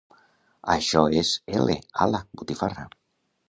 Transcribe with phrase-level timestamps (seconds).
[0.75, 2.91] Això és ele, ala, botifarra.